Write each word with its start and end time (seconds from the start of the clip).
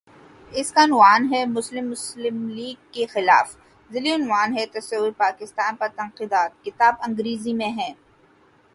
اس 0.51 0.71
کا 0.71 0.83
عنوان 0.83 1.27
ہے:"مسلم 1.33 1.89
مسلم 1.89 2.37
لیگ 2.49 2.79
کے 2.93 3.05
مخالف" 3.05 3.55
ذیلی 3.89 4.11
عنوان 4.13 4.57
ہے:"تصورپاکستان 4.57 5.75
پر 5.75 5.87
تنقیدات" 5.95 6.63
کتاب 6.65 6.95
انگریزی 7.07 7.53
میں 7.53 7.71
ہے۔ 7.77 7.91